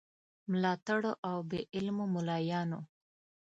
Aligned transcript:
ملاتړو 0.51 1.11
او 1.29 1.37
بې 1.49 1.59
علمو 1.75 2.05
مُلایانو. 2.13 2.79